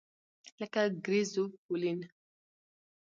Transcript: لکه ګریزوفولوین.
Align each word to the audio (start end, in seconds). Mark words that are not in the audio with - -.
لکه 0.59 0.81
ګریزوفولوین. 1.05 1.99